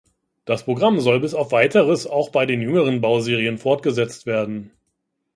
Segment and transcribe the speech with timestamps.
[0.45, 4.71] Das Programm soll bis auf weiteres auch bei den jüngeren Bauserien fortgesetzt werden.